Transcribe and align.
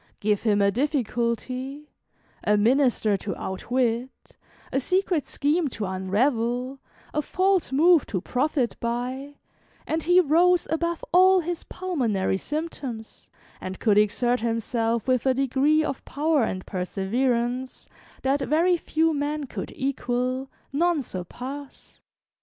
Give 0.19 0.41
him 0.41 0.63
a 0.63 0.71
difficulty, 0.71 1.91
a 2.43 2.57
minister 2.57 3.17
to 3.17 3.35
outwit, 3.35 4.35
a 4.71 4.79
secret 4.79 5.27
scheme 5.27 5.67
to 5.67 5.85
unravel, 5.85 6.79
a 7.13 7.21
false 7.21 7.71
move 7.71 8.07
to 8.07 8.19
profit 8.19 8.75
by, 8.79 9.35
and 9.85 10.01
he 10.01 10.19
rose 10.19 10.65
above 10.71 11.05
all 11.13 11.41
his 11.41 11.63
pulmonary 11.65 12.37
symptoms, 12.37 13.29
and 13.61 13.79
could 13.79 13.99
exert 13.99 14.39
himself 14.39 15.07
with 15.07 15.27
a 15.27 15.35
degree 15.35 15.83
of 15.83 16.03
power 16.03 16.45
and 16.45 16.65
perseverance 16.65 17.87
that 18.23 18.39
very 18.41 18.77
few 18.77 19.13
men 19.13 19.43
could 19.45 19.71
equal, 19.75 20.49
none 20.73 21.03
surpass. 21.03 22.01